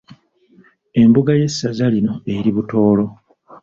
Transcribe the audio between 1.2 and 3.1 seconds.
y’Essaza lino eri Butoolo